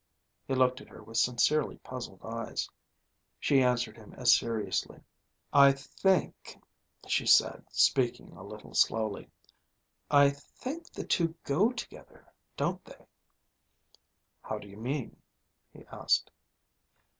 He 0.47 0.55
looked 0.55 0.81
at 0.81 0.87
her 0.89 1.03
with 1.03 1.17
sincerely 1.17 1.77
puzzled 1.77 2.21
eyes. 2.23 2.67
She 3.39 3.61
answered 3.61 3.97
him 3.97 4.13
as 4.13 4.33
seriously. 4.35 5.01
"I 5.53 5.73
think," 5.73 6.57
she 7.05 7.27
said, 7.27 7.65
speaking 7.69 8.31
a 8.35 8.41
little 8.41 8.73
slowly, 8.73 9.29
"I 10.09 10.31
think 10.31 10.91
the 10.91 11.05
two 11.05 11.35
go 11.43 11.71
together, 11.71 12.25
don't 12.57 12.83
they?" 12.83 13.05
"How 14.41 14.57
do 14.57 14.67
you 14.67 14.77
mean?" 14.77 15.21
he 15.71 15.85
asked. 15.91 16.31